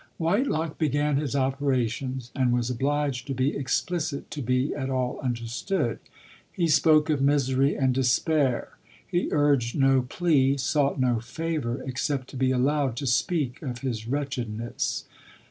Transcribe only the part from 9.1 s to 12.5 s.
urged no plea, sought no favour, except to be